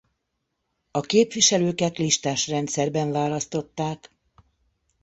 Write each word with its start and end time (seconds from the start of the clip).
A 0.91 0.99
képviselőket 0.99 1.97
listás 1.97 2.47
rendszerben 2.47 3.11
választották. 3.11 4.11